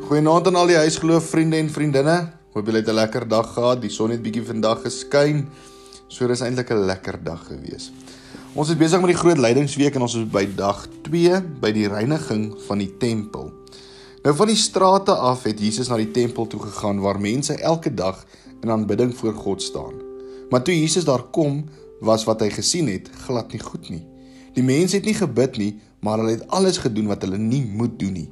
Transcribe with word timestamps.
Goeienaand 0.00 0.46
aan 0.48 0.56
al 0.56 0.70
die 0.70 0.78
huisgeloof 0.80 1.26
vriende 1.28 1.58
en 1.60 1.68
vriendinne. 1.70 2.14
Hoop 2.54 2.66
julle 2.66 2.80
het 2.80 2.88
'n 2.88 2.94
lekker 2.94 3.28
dag 3.28 3.52
gehad. 3.52 3.82
Die 3.82 3.90
son 3.90 4.10
het 4.10 4.22
bietjie 4.22 4.42
vandag 4.42 4.80
geskyn. 4.82 5.48
So 6.08 6.26
dis 6.26 6.40
eintlik 6.40 6.70
'n 6.70 6.86
lekker 6.86 7.18
dag 7.24 7.46
gewees. 7.46 7.92
Ons 8.54 8.68
is 8.68 8.76
besig 8.76 9.00
met 9.00 9.10
die 9.10 9.20
groot 9.22 9.38
lydingsweek 9.38 9.94
en 9.94 10.02
ons 10.02 10.14
is 10.14 10.24
by 10.24 10.48
dag 10.56 10.86
2 11.02 11.40
by 11.60 11.72
die 11.72 11.88
reiniging 11.88 12.54
van 12.66 12.78
die 12.78 12.96
tempel. 12.96 13.52
Nou 14.22 14.34
van 14.34 14.46
die 14.46 14.56
strate 14.56 15.12
af 15.12 15.42
het 15.42 15.60
Jesus 15.60 15.88
na 15.88 15.96
die 15.96 16.10
tempel 16.10 16.46
toe 16.46 16.60
gegaan 16.60 17.00
waar 17.00 17.20
mense 17.20 17.54
elke 17.54 17.94
dag 17.94 18.24
in 18.62 18.70
aanbidding 18.70 19.14
voor 19.16 19.34
God 19.34 19.62
staan. 19.62 19.94
Maar 20.50 20.62
toe 20.62 20.80
Jesus 20.80 21.04
daar 21.04 21.22
kom, 21.22 21.64
was 22.00 22.24
wat 22.24 22.40
hy 22.40 22.50
gesien 22.50 22.88
het 22.88 23.10
glad 23.26 23.52
nie 23.52 23.60
goed 23.60 23.88
nie. 23.88 24.06
Die 24.54 24.64
mense 24.64 24.96
het 24.96 25.04
nie 25.04 25.14
gebid 25.14 25.56
nie, 25.56 25.80
maar 26.00 26.18
hulle 26.18 26.30
het 26.30 26.48
alles 26.48 26.78
gedoen 26.78 27.06
wat 27.06 27.22
hulle 27.22 27.38
nie 27.38 27.64
moet 27.64 27.98
doen 27.98 28.12
nie. 28.12 28.30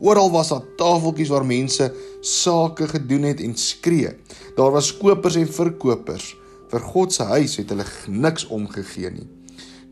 Oral 0.00 0.30
was 0.32 0.48
daar 0.48 0.64
tafeltjies 0.76 1.28
waar 1.28 1.44
mense 1.44 1.90
sake 2.24 2.88
gedoen 2.88 3.22
het 3.28 3.40
en 3.40 3.56
skree. 3.56 4.14
Daar 4.56 4.72
was 4.72 4.96
kopers 4.96 5.36
en 5.36 5.48
verkopers. 5.48 6.32
Vir 6.70 6.80
God 6.80 7.12
se 7.12 7.26
huis 7.28 7.58
het 7.60 7.72
hulle 7.72 7.84
niks 8.08 8.46
omgegee 8.48 9.10
nie. 9.12 9.26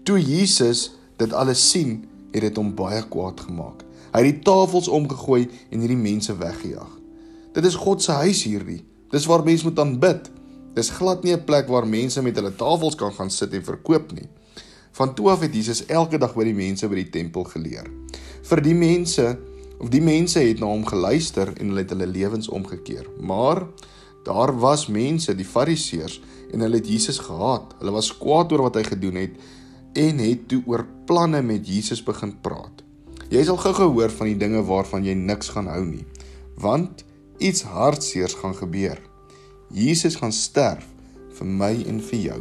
Toe 0.08 0.16
Jesus 0.20 0.92
dit 1.20 1.32
alles 1.32 1.60
sien, 1.70 2.06
het 2.32 2.44
dit 2.46 2.56
hom 2.56 2.70
baie 2.76 3.02
kwaad 3.10 3.40
gemaak. 3.48 3.82
Hy 4.14 4.22
het 4.22 4.38
die 4.38 4.44
tafels 4.46 4.88
omgegooi 4.88 5.48
en 5.68 5.82
hierdie 5.82 6.00
mense 6.00 6.32
weggejaag. 6.38 6.94
Dit 7.52 7.66
is 7.68 7.76
God 7.76 8.02
se 8.02 8.16
huis 8.22 8.44
hierdie. 8.46 8.80
Dis 9.12 9.26
waar 9.28 9.44
mense 9.44 9.66
moet 9.66 9.80
aanbid. 9.82 10.30
Dis 10.76 10.92
glad 10.94 11.24
nie 11.24 11.34
'n 11.34 11.44
plek 11.44 11.68
waar 11.68 11.86
mense 11.86 12.22
met 12.22 12.36
hulle 12.36 12.54
tafels 12.54 12.94
kan 12.94 13.12
gaan 13.12 13.30
sit 13.30 13.52
en 13.52 13.64
verkoop 13.64 14.12
nie. 14.12 14.28
Van 14.92 15.14
toe 15.14 15.30
af 15.30 15.40
het 15.40 15.54
Jesus 15.54 15.86
elke 15.86 16.18
dag 16.18 16.34
by 16.34 16.44
die 16.44 16.54
mense 16.54 16.88
by 16.88 16.94
die 16.94 17.10
tempel 17.10 17.44
geleer. 17.44 17.90
Vir 18.42 18.60
die 18.60 18.74
mense 18.74 19.38
of 19.78 19.92
die 19.92 20.02
mense 20.02 20.40
het 20.42 20.60
na 20.60 20.70
hom 20.70 20.86
geluister 20.86 21.52
en 21.54 21.70
hulle 21.70 21.84
het 21.84 21.94
hulle 21.94 22.08
lewens 22.10 22.48
omgekeer. 22.48 23.06
Maar 23.20 23.62
daar 24.26 24.52
was 24.58 24.88
mense, 24.90 25.34
die 25.34 25.46
Fariseërs, 25.46 26.20
en 26.52 26.64
hulle 26.64 26.80
het 26.80 26.88
Jesus 26.88 27.20
gehaat. 27.22 27.74
Hulle 27.78 27.94
was 27.94 28.10
kwaad 28.18 28.52
oor 28.52 28.66
wat 28.68 28.80
hy 28.80 28.84
gedoen 28.88 29.22
het 29.22 29.38
en 29.98 30.20
het 30.22 30.44
toe 30.50 30.60
oor 30.66 30.84
planne 31.08 31.40
met 31.42 31.66
Jesus 31.66 32.02
begin 32.04 32.34
praat. 32.44 32.84
Jy 33.32 33.42
sal 33.44 33.58
gou 33.60 33.72
gehoor 33.76 34.12
van 34.14 34.30
die 34.30 34.38
dinge 34.40 34.62
waarvan 34.64 35.04
jy 35.04 35.14
niks 35.18 35.50
gaan 35.52 35.68
hou 35.68 35.82
nie, 35.84 36.04
want 36.60 37.04
iets 37.44 37.64
hartseers 37.68 38.36
gaan 38.38 38.54
gebeur. 38.56 39.00
Jesus 39.74 40.16
gaan 40.16 40.32
sterf 40.32 40.86
vir 41.36 41.50
my 41.60 41.72
en 41.88 42.00
vir 42.04 42.22
jou. 42.22 42.38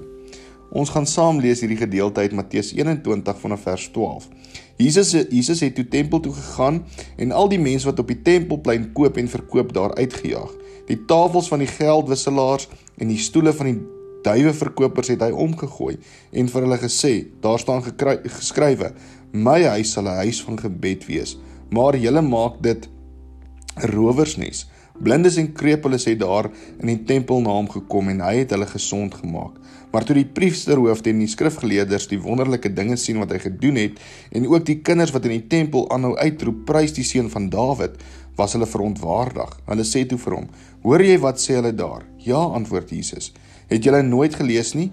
Ons 0.71 0.91
gaan 0.91 1.07
saam 1.07 1.41
lees 1.43 1.63
hierdie 1.63 1.79
gedeelte 1.79 2.23
uit 2.23 2.35
Matteus 2.35 2.73
21 2.75 3.39
vanaf 3.41 3.65
vers 3.67 3.87
12. 3.95 4.29
Jesus 4.77 5.11
Jesus 5.29 5.59
het 5.59 5.75
toe 5.75 5.87
tempel 5.87 6.19
toe 6.19 6.33
gegaan 6.33 6.85
en 7.17 7.31
al 7.31 7.49
die 7.49 7.59
mense 7.59 7.85
wat 7.89 7.99
op 7.99 8.07
die 8.07 8.21
tempelplein 8.21 8.91
koop 8.93 9.17
en 9.17 9.29
verkoop 9.29 9.73
daar 9.73 9.95
uitgejaag. 9.97 10.53
Die 10.87 10.99
tafels 11.05 11.47
van 11.47 11.59
die 11.59 11.69
geldwisselaars 11.71 12.67
en 12.97 13.09
die 13.09 13.17
stoele 13.17 13.53
van 13.53 13.71
die 13.71 13.79
duiwe 14.27 14.53
verkopers 14.53 15.09
het 15.13 15.23
hy 15.25 15.31
omgegooi 15.33 15.97
en 16.31 16.49
vir 16.51 16.65
hulle 16.65 16.77
gesê: 16.81 17.13
"Daar 17.41 17.59
staan 17.59 17.83
geskrywe: 17.83 18.93
My 19.33 19.63
huis 19.63 19.91
sal 19.91 20.07
'n 20.07 20.21
huis 20.23 20.43
van 20.43 20.59
gebed 20.59 21.05
wees, 21.05 21.37
maar 21.69 21.97
julle 21.97 22.21
maak 22.21 22.61
dit 22.61 22.87
'n 22.87 23.87
rowersnes." 23.93 24.67
Blindes 24.97 25.35
en 25.37 25.51
krepeles 25.53 26.07
het 26.09 26.17
daar 26.23 26.47
in 26.79 26.89
die 26.89 27.03
tempel 27.05 27.43
na 27.45 27.53
hom 27.53 27.67
gekom 27.69 28.07
en 28.09 28.21
hy 28.25 28.39
het 28.39 28.53
hulle 28.55 28.65
gesond 28.65 29.13
gemaak. 29.19 29.59
Maar 29.93 30.05
toe 30.07 30.15
die 30.17 30.25
priesterhoofde 30.25 31.11
en 31.13 31.19
die 31.21 31.29
skrifgeleerders 31.29 32.07
die 32.09 32.17
wonderlike 32.21 32.71
dinge 32.73 32.97
sien 32.97 33.19
wat 33.21 33.35
hy 33.35 33.37
gedoen 33.43 33.77
het 33.77 33.99
en 34.35 34.47
ook 34.49 34.65
die 34.65 34.79
kinders 34.81 35.13
wat 35.13 35.27
in 35.29 35.35
die 35.35 35.45
tempel 35.51 35.85
aanhou 35.93 36.15
uitroep 36.17 36.63
prys 36.65 36.95
die 36.97 37.05
seun 37.05 37.29
van 37.29 37.51
Dawid, 37.53 37.99
was 38.37 38.55
hulle 38.57 38.69
verontwaardig. 38.69 39.53
Hulle 39.69 39.85
sê 39.85 40.03
toe 40.09 40.17
vir 40.21 40.35
hom: 40.39 40.49
"Hoor 40.81 41.05
jy 41.05 41.19
wat 41.21 41.41
sê 41.41 41.59
hulle 41.59 41.73
daar?" 41.77 42.05
"Ja," 42.25 42.41
antwoord 42.57 42.89
Jesus. 42.89 43.33
"Het 43.69 43.83
julle 43.83 44.01
nooit 44.01 44.35
gelees 44.35 44.73
nie? 44.73 44.91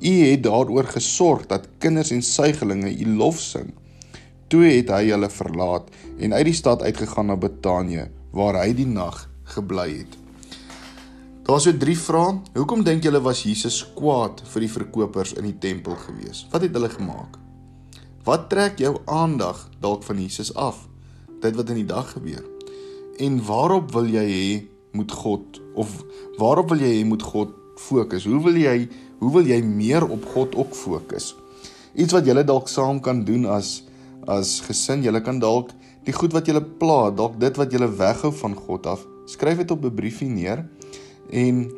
U 0.00 0.12
het 0.30 0.42
daaroor 0.42 0.84
gesorg 0.84 1.46
dat 1.46 1.68
kinders 1.78 2.10
en 2.10 2.22
suiglinge 2.22 2.92
u 2.92 3.16
lof 3.16 3.40
sing." 3.40 3.72
Toe 4.48 4.64
het 4.64 4.88
hy 4.90 5.10
hulle 5.10 5.30
verlaat 5.30 5.90
en 6.18 6.34
uit 6.34 6.44
die 6.44 6.54
stad 6.54 6.82
uitgegaan 6.82 7.26
na 7.26 7.36
Betanië, 7.36 8.08
waar 8.32 8.62
hy 8.64 8.72
die 8.74 8.86
nag 8.86 9.29
gebly 9.54 9.88
het. 9.98 10.16
Daar's 11.46 11.66
so 11.66 11.74
drie 11.74 11.96
vrae. 11.98 12.38
Hoekom 12.54 12.84
dink 12.86 13.02
julle 13.02 13.20
was 13.24 13.42
Jesus 13.42 13.80
kwaad 13.96 14.42
vir 14.52 14.66
die 14.66 14.70
verkopers 14.70 15.32
in 15.34 15.48
die 15.48 15.56
tempel 15.58 15.96
gewees? 15.98 16.44
Wat 16.52 16.62
het 16.62 16.76
hulle 16.76 16.90
gemaak? 16.92 17.38
Wat 18.26 18.48
trek 18.52 18.78
jou 18.78 18.98
aandag 19.10 19.64
dalk 19.82 20.04
van 20.06 20.20
Jesus 20.20 20.52
af? 20.54 20.84
Dit 21.42 21.56
wat 21.58 21.72
in 21.72 21.80
die 21.80 21.88
dag 21.88 22.12
gebeur. 22.12 22.44
En 23.18 23.40
waarop 23.44 23.90
wil 23.96 24.06
jy 24.12 24.26
hê 24.28 24.50
moet 24.92 25.12
God 25.12 25.60
of 25.74 25.90
waarop 26.38 26.70
wil 26.70 26.84
jy 26.84 26.92
hê 27.00 27.04
moet 27.08 27.24
God 27.24 27.56
fokus? 27.80 28.28
Hoe 28.28 28.42
wil 28.44 28.60
jy 28.60 28.88
hoe 29.20 29.32
wil 29.34 29.48
jy 29.48 29.58
meer 29.64 30.06
op 30.06 30.24
God 30.34 30.54
ook 30.54 30.76
fokus? 30.76 31.34
Iets 31.98 32.14
wat 32.14 32.28
julle 32.28 32.44
dalk 32.46 32.68
saam 32.70 33.00
kan 33.02 33.24
doen 33.24 33.48
as 33.50 33.80
as 34.30 34.60
gesin, 34.68 35.02
julle 35.02 35.22
kan 35.24 35.40
dalk 35.40 35.72
die 36.06 36.14
goed 36.14 36.32
wat 36.36 36.46
julle 36.48 36.62
pla, 36.62 37.10
dalk 37.10 37.40
dit 37.40 37.56
wat 37.58 37.72
julle 37.72 37.88
weghou 37.98 38.30
van 38.42 38.54
God 38.54 38.86
af, 38.86 39.02
skryf 39.30 39.62
dit 39.62 39.70
op 39.70 39.84
'n 39.84 39.94
briefie 39.94 40.28
neer 40.28 40.66
en 41.30 41.70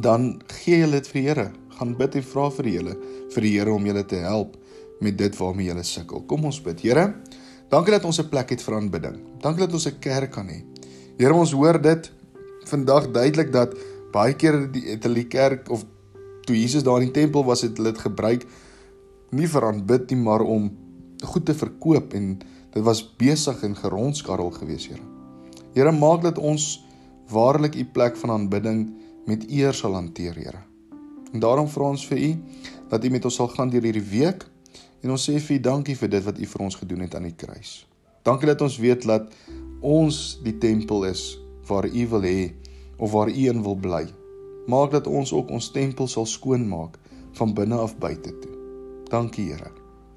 dan 0.00 0.40
gee 0.46 0.78
jy 0.78 0.90
dit 0.90 1.08
vir 1.08 1.20
die 1.20 1.28
Here. 1.28 1.50
Gaan 1.78 1.96
bid 1.96 2.14
en 2.14 2.22
vra 2.22 2.50
vir 2.50 2.64
die 2.64 2.76
Here 2.76 2.96
vir 3.34 3.42
die 3.42 3.52
Here 3.58 3.72
om 3.72 3.86
julle 3.86 4.04
te 4.04 4.16
help 4.16 4.56
met 5.00 5.18
dit 5.18 5.36
waarmee 5.36 5.66
julle 5.66 5.84
sukkel. 5.84 6.24
Kom 6.26 6.44
ons 6.44 6.60
bid. 6.62 6.80
Here, 6.80 7.14
dankie 7.68 7.92
dat 7.92 8.04
ons 8.04 8.20
'n 8.20 8.28
plek 8.28 8.50
het 8.50 8.62
vir 8.62 8.74
aanbidding. 8.74 9.16
Dankie 9.40 9.66
dat 9.66 9.72
ons 9.72 9.86
'n 9.86 9.98
kerk 10.00 10.30
kan 10.30 10.48
hê. 10.48 10.62
Here, 11.18 11.34
ons 11.34 11.52
hoor 11.52 11.80
dit 11.80 12.12
vandag 12.64 13.10
duidelik 13.12 13.52
dat 13.52 13.74
baie 14.12 14.34
keer 14.34 14.70
het 14.72 15.02
hulle 15.02 15.14
die 15.14 15.28
kerk 15.28 15.70
of 15.70 15.84
toe 16.46 16.56
Jesus 16.56 16.82
daar 16.82 17.00
in 17.00 17.12
die 17.12 17.20
tempel 17.20 17.44
was, 17.44 17.62
het 17.62 17.76
hulle 17.76 17.92
dit 17.92 18.00
gebruik 18.00 18.46
nie 19.30 19.48
vir 19.48 19.64
aanbid 19.64 20.10
nie, 20.10 20.22
maar 20.22 20.40
om 20.40 20.70
goed 21.24 21.46
te 21.46 21.54
verkoop 21.54 22.14
en 22.14 22.38
dit 22.72 22.82
was 22.82 23.02
besig 23.16 23.62
en 23.62 23.76
gerondskarrel 23.76 24.50
gewees, 24.50 24.86
Here. 24.86 25.15
Here 25.76 25.92
maak 25.92 26.22
dat 26.24 26.38
ons 26.40 26.86
waarlik 27.28 27.74
u 27.76 27.84
plek 27.84 28.16
van 28.16 28.30
aanbidding 28.30 28.86
met 29.28 29.42
eer 29.52 29.74
sal 29.76 29.92
hanteer, 29.92 30.34
Here. 30.34 30.62
En 31.32 31.40
daarom 31.40 31.68
vra 31.68 31.90
ons 31.92 32.06
vir 32.08 32.18
u 32.18 32.30
dat 32.88 33.04
u 33.04 33.10
met 33.12 33.24
ons 33.24 33.34
sal 33.34 33.50
gaan 33.52 33.68
deur 33.68 33.84
hierdie 33.84 34.08
week 34.08 34.46
en 35.04 35.12
ons 35.12 35.26
sê 35.28 35.36
vir 35.36 35.58
u 35.58 35.60
dankie 35.60 35.96
vir 36.00 36.08
dit 36.14 36.24
wat 36.24 36.40
u 36.40 36.48
vir 36.48 36.64
ons 36.64 36.78
gedoen 36.80 37.04
het 37.04 37.18
aan 37.18 37.28
die 37.28 37.36
kruis. 37.36 37.84
Dankie 38.24 38.48
dat 38.48 38.64
ons 38.64 38.78
weet 38.80 39.04
dat 39.04 39.28
ons 39.84 40.40
die 40.46 40.56
tempel 40.58 41.04
is 41.10 41.36
waar 41.68 41.84
u 41.84 42.08
wil 42.14 42.24
hê 42.24 42.54
of 42.96 43.12
waar 43.12 43.28
u 43.28 43.36
in 43.36 43.60
wil 43.62 43.76
bly. 43.76 44.06
Maak 44.66 44.96
dat 44.96 45.06
ons 45.06 45.34
ook 45.36 45.52
ons 45.52 45.70
tempel 45.76 46.08
sal 46.08 46.24
skoonmaak 46.26 46.96
van 47.36 47.52
binne 47.52 47.76
af 47.76 47.98
buite 48.00 48.32
toe. 48.32 48.54
Dankie, 49.12 49.52
Here. 49.52 49.70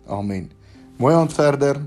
Amen. 0.07 0.51
Mooi 0.97 1.13
aand 1.13 1.33
verder. 1.33 1.83